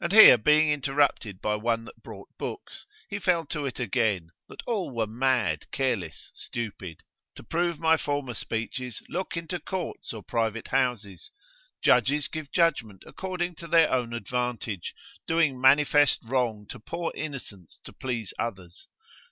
[0.00, 4.60] And here being interrupted by one that brought books, he fell to it again, that
[4.66, 7.04] all were mad, careless, stupid.
[7.36, 11.30] To prove my former speeches, look into courts, or private houses.
[11.80, 14.96] Judges give judgment according to their own advantage,
[15.28, 18.88] doing manifest wrong to poor innocents to please others.